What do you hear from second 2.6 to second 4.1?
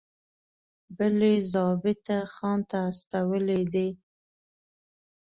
ته استولی دی.